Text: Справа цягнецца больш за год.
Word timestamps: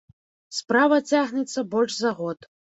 Справа 0.59 0.97
цягнецца 1.13 1.67
больш 1.77 1.93
за 2.03 2.17
год. 2.25 2.53